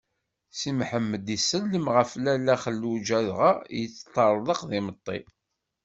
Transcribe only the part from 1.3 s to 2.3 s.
isellem ɣef